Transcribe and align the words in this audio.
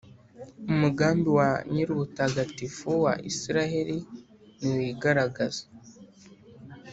Umugambi 0.71 1.27
wa 1.37 1.49
Nyirubutagatifu 1.71 2.89
wa 3.03 3.13
Israheli 3.31 3.97
niwigaragaze, 4.59 5.63